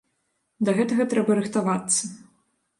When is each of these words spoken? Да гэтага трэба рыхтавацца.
Да 0.69 0.75
гэтага 0.79 1.07
трэба 1.13 1.37
рыхтавацца. 1.43 2.03